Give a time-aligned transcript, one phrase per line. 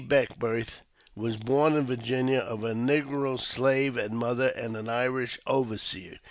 [0.09, 0.81] Beckwourth
[1.15, 6.17] was born in Virginia of a negro slave mother and an Irish overseer.